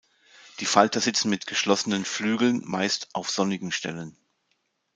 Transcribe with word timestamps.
Die 0.59 0.65
Falter 0.65 0.99
sitzen 0.99 1.29
mit 1.29 1.45
geschlossenen 1.45 2.05
Flügeln 2.05 2.63
meist 2.65 3.09
auf 3.13 3.29
sonnigen 3.29 3.71
Stellen. 3.71 4.17